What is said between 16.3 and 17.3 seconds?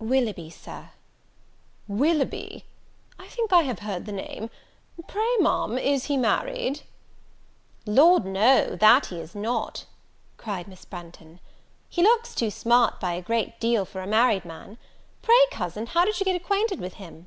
acquainted with him?"